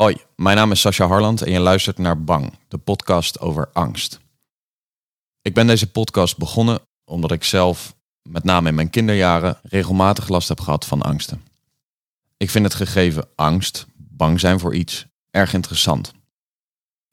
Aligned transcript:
Hoi, 0.00 0.16
mijn 0.36 0.56
naam 0.56 0.70
is 0.70 0.80
Sascha 0.80 1.06
Harland 1.06 1.42
en 1.42 1.52
je 1.52 1.58
luistert 1.58 1.98
naar 1.98 2.24
Bang, 2.24 2.58
de 2.68 2.78
podcast 2.78 3.40
over 3.40 3.70
angst. 3.72 4.20
Ik 5.42 5.54
ben 5.54 5.66
deze 5.66 5.90
podcast 5.90 6.38
begonnen 6.38 6.80
omdat 7.04 7.32
ik 7.32 7.44
zelf, 7.44 7.94
met 8.28 8.44
name 8.44 8.68
in 8.68 8.74
mijn 8.74 8.90
kinderjaren, 8.90 9.58
regelmatig 9.62 10.28
last 10.28 10.48
heb 10.48 10.60
gehad 10.60 10.86
van 10.86 11.02
angsten. 11.02 11.42
Ik 12.36 12.50
vind 12.50 12.64
het 12.64 12.74
gegeven 12.74 13.28
angst, 13.34 13.86
bang 13.96 14.40
zijn 14.40 14.58
voor 14.58 14.74
iets, 14.74 15.06
erg 15.30 15.52
interessant. 15.52 16.12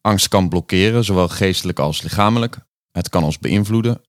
Angst 0.01 0.27
kan 0.27 0.49
blokkeren, 0.49 1.03
zowel 1.03 1.27
geestelijk 1.27 1.79
als 1.79 2.01
lichamelijk. 2.01 2.57
Het 2.91 3.09
kan 3.09 3.23
ons 3.23 3.39
beïnvloeden 3.39 4.01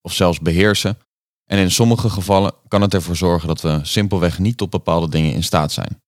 of 0.00 0.12
zelfs 0.12 0.40
beheersen. 0.40 0.98
En 1.44 1.58
in 1.58 1.70
sommige 1.70 2.10
gevallen 2.10 2.54
kan 2.68 2.82
het 2.82 2.94
ervoor 2.94 3.16
zorgen 3.16 3.48
dat 3.48 3.60
we 3.60 3.80
simpelweg 3.82 4.38
niet 4.38 4.56
tot 4.56 4.70
bepaalde 4.70 5.08
dingen 5.08 5.32
in 5.32 5.44
staat 5.44 5.72
zijn. 5.72 6.02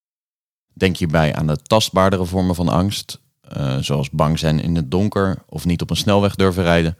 Denk 0.77 0.97
hierbij 0.97 1.35
aan 1.35 1.47
de 1.47 1.57
tastbaardere 1.57 2.25
vormen 2.25 2.55
van 2.55 2.69
angst, 2.69 3.21
uh, 3.57 3.79
zoals 3.79 4.11
bang 4.11 4.39
zijn 4.39 4.61
in 4.61 4.77
het 4.77 4.91
donker 4.91 5.43
of 5.47 5.65
niet 5.65 5.83
op 5.83 5.91
een 5.91 5.97
snelweg 5.97 6.35
durven 6.35 6.63
rijden. 6.63 6.99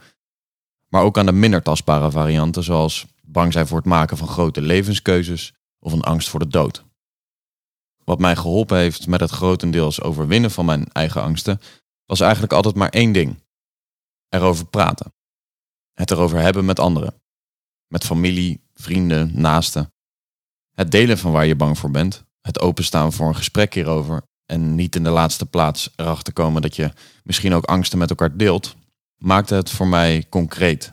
Maar 0.89 1.03
ook 1.03 1.19
aan 1.19 1.27
de 1.27 1.33
minder 1.33 1.63
tastbare 1.63 2.11
varianten, 2.11 2.65
zoals 2.65 3.07
bang 3.23 3.53
zijn 3.53 3.67
voor 3.67 3.77
het 3.77 3.87
maken 3.87 4.17
van 4.17 4.29
grote 4.29 4.61
levenskeuzes 4.61 5.53
of 5.79 5.93
een 5.93 6.03
angst 6.03 6.29
voor 6.29 6.41
de 6.41 6.49
dood. 6.49 6.85
Wat 8.05 8.19
mij 8.19 8.37
geholpen 8.37 8.79
heeft 8.79 9.07
met 9.07 9.21
het 9.21 9.31
grotendeels 9.31 10.03
overwinnen 10.03 10.51
van 10.51 10.65
mijn 10.65 10.93
eigen 10.93 11.23
angsten, 11.23 11.61
was 12.05 12.21
eigenlijk 12.21 12.53
altijd 12.53 12.75
maar 12.75 12.89
één 12.89 13.13
ding: 13.13 13.43
erover 14.29 14.67
praten. 14.67 15.15
Het 15.93 16.11
erover 16.11 16.39
hebben 16.39 16.65
met 16.65 16.81
anderen. 16.81 17.23
Met 17.87 18.05
familie, 18.05 18.61
vrienden, 18.75 19.41
naasten. 19.41 19.93
Het 20.73 20.91
delen 20.91 21.19
van 21.19 21.33
waar 21.33 21.47
je 21.47 21.57
bang 21.57 21.79
voor 21.79 21.91
bent. 21.91 22.26
Het 22.47 22.61
openstaan 22.61 23.13
voor 23.13 23.29
een 23.29 23.37
gesprek 23.37 23.75
hierover. 23.75 24.23
En 24.45 24.75
niet 24.75 24.97
in 24.97 25.05
de 25.05 25.11
laatste 25.11 25.47
plaats 25.47 25.91
erachter 25.97 26.33
komen 26.33 26.63
dat 26.63 26.77
je 26.77 26.93
misschien 27.23 27.55
ook 27.55 27.65
angsten 27.65 27.99
met 27.99 28.11
elkaar 28.11 28.37
deelt, 28.37 28.75
maakte 29.17 29.55
het 29.55 29.71
voor 29.71 29.87
mij 29.87 30.25
concreet. 30.29 30.93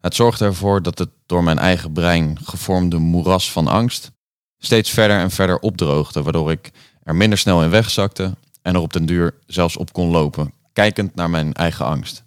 Het 0.00 0.14
zorgde 0.14 0.44
ervoor 0.44 0.82
dat 0.82 0.98
het 0.98 1.10
door 1.26 1.44
mijn 1.44 1.58
eigen 1.58 1.92
brein 1.92 2.38
gevormde 2.44 2.98
moeras 2.98 3.52
van 3.52 3.66
angst 3.66 4.10
steeds 4.58 4.90
verder 4.90 5.18
en 5.18 5.30
verder 5.30 5.58
opdroogde, 5.58 6.22
waardoor 6.22 6.50
ik 6.50 6.70
er 7.02 7.14
minder 7.14 7.38
snel 7.38 7.62
in 7.62 7.70
wegzakte 7.70 8.36
en 8.62 8.74
er 8.74 8.80
op 8.80 8.92
den 8.92 9.06
duur 9.06 9.34
zelfs 9.46 9.76
op 9.76 9.92
kon 9.92 10.10
lopen, 10.10 10.52
kijkend 10.72 11.14
naar 11.14 11.30
mijn 11.30 11.52
eigen 11.54 11.84
angst. 11.84 12.24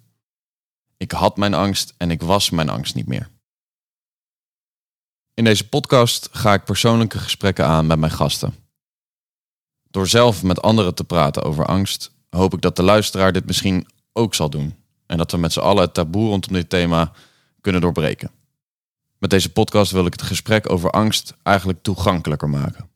Ik 0.98 1.12
had 1.12 1.38
mijn 1.38 1.54
angst 1.54 1.94
en 1.98 2.12
ik 2.12 2.22
was 2.22 2.50
mijn 2.50 2.70
angst 2.70 2.96
niet 2.96 3.08
meer. 3.08 3.30
In 5.36 5.44
deze 5.44 5.70
podcast 5.70 6.30
ga 6.32 6.54
ik 6.54 6.64
persoonlijke 6.64 7.20
gesprekken 7.20 7.66
aan 7.66 7.88
met 7.88 8.00
mijn 8.00 8.12
gasten. 8.12 8.56
Door 9.90 10.08
zelf 10.08 10.44
met 10.44 10.62
anderen 10.62 10.96
te 10.96 11.04
praten 11.04 11.44
over 11.44 11.66
angst, 11.66 12.12
hoop 12.30 12.54
ik 12.54 12.62
dat 12.62 12.76
de 12.76 12.84
luisteraar 12.84 13.32
dit 13.32 13.46
misschien 13.46 13.88
ook 14.12 14.36
zal 14.36 14.50
doen. 14.50 14.76
En 15.06 15.18
dat 15.18 15.32
we 15.32 15.38
met 15.38 15.54
z'n 15.54 15.60
allen 15.60 15.84
het 15.84 15.94
taboe 15.94 16.28
rondom 16.28 16.54
dit 16.54 16.70
thema 16.70 17.12
kunnen 17.62 17.82
doorbreken. 17.82 18.32
Met 19.18 19.30
deze 19.30 19.52
podcast 19.52 19.92
wil 19.92 20.06
ik 20.06 20.12
het 20.12 20.22
gesprek 20.22 20.70
over 20.70 20.90
angst 20.90 21.36
eigenlijk 21.44 21.82
toegankelijker 21.82 22.50
maken. 22.50 22.90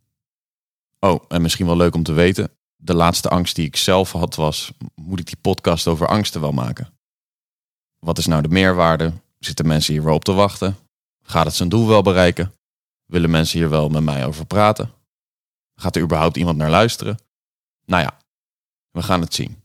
Oh, 0.99 1.23
en 1.27 1.41
misschien 1.41 1.65
wel 1.65 1.77
leuk 1.77 1.95
om 1.95 2.03
te 2.03 2.13
weten, 2.13 2.51
de 2.75 2.93
laatste 2.93 3.29
angst 3.29 3.55
die 3.55 3.65
ik 3.65 3.75
zelf 3.75 4.11
had 4.11 4.35
was, 4.35 4.71
moet 4.95 5.19
ik 5.19 5.25
die 5.25 5.37
podcast 5.41 5.87
over 5.87 6.07
angsten 6.07 6.41
wel 6.41 6.51
maken? 6.51 6.93
Wat 7.99 8.17
is 8.17 8.25
nou 8.25 8.41
de 8.41 8.49
meerwaarde? 8.49 9.13
Zitten 9.39 9.67
mensen 9.67 9.93
hier 9.93 10.03
wel 10.03 10.15
op 10.15 10.23
te 10.23 10.33
wachten? 10.33 10.86
Gaat 11.29 11.45
het 11.45 11.55
zijn 11.55 11.69
doel 11.69 11.87
wel 11.87 12.01
bereiken? 12.01 12.53
Willen 13.05 13.29
mensen 13.29 13.59
hier 13.59 13.69
wel 13.69 13.89
met 13.89 14.03
mij 14.03 14.25
over 14.25 14.45
praten? 14.45 14.91
Gaat 15.75 15.95
er 15.95 16.01
überhaupt 16.01 16.37
iemand 16.37 16.57
naar 16.57 16.69
luisteren? 16.69 17.17
Nou 17.85 18.03
ja, 18.03 18.17
we 18.91 19.01
gaan 19.03 19.21
het 19.21 19.33
zien. 19.33 19.61